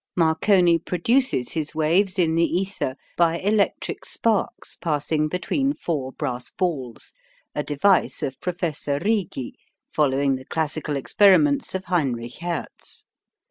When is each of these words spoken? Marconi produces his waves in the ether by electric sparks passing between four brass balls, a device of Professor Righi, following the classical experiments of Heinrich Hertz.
Marconi 0.15 0.79
produces 0.79 1.51
his 1.51 1.75
waves 1.75 2.17
in 2.17 2.33
the 2.33 2.43
ether 2.43 2.95
by 3.17 3.37
electric 3.37 4.03
sparks 4.03 4.75
passing 4.77 5.27
between 5.27 5.73
four 5.75 6.11
brass 6.13 6.49
balls, 6.49 7.13
a 7.53 7.61
device 7.61 8.23
of 8.23 8.41
Professor 8.41 8.97
Righi, 8.97 9.53
following 9.91 10.37
the 10.37 10.45
classical 10.45 10.95
experiments 10.95 11.75
of 11.75 11.85
Heinrich 11.85 12.39
Hertz. 12.39 13.05